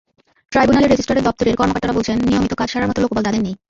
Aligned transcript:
ট্রাইব্যুনালের 0.51 0.91
রেজিস্ট্রারের 0.91 1.27
দপ্তরের 1.27 1.59
কর্মকর্তারা 1.59 1.95
বলছেন, 1.97 2.17
নিয়মিত 2.29 2.53
কাজ 2.59 2.69
সারার 2.71 2.89
মতো 2.89 2.99
লোকবল 3.03 3.21
তাঁদের 3.25 3.41
নেই। 3.45 3.55